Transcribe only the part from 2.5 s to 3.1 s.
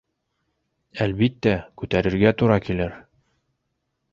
килер.